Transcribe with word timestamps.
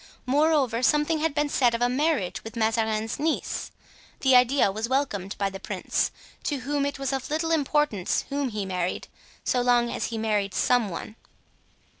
Moreover, 0.25 0.81
something 0.81 1.19
had 1.19 1.35
been 1.35 1.47
said 1.47 1.75
of 1.75 1.81
a 1.83 1.87
marriage 1.87 2.43
with 2.43 2.55
Mazarin's 2.55 3.19
niece. 3.19 3.69
The 4.21 4.35
idea 4.35 4.71
was 4.71 4.89
welcomed 4.89 5.37
by 5.37 5.51
the 5.51 5.59
prince, 5.59 6.09
to 6.45 6.61
whom 6.61 6.87
it 6.87 6.97
was 6.97 7.13
of 7.13 7.29
little 7.29 7.51
importance 7.51 8.25
whom 8.29 8.49
he 8.49 8.65
married, 8.65 9.09
so 9.43 9.61
long 9.61 9.91
as 9.91 10.05
he 10.05 10.17
married 10.17 10.55
some 10.55 10.89
one. 10.89 11.17